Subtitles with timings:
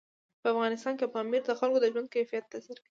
[0.41, 2.79] په افغانستان کې پامیر د خلکو د ژوند په کیفیت تاثیر کوي.